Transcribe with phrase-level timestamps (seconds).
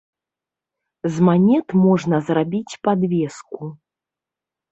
[1.17, 3.69] З манет можна зрабіць падвеску.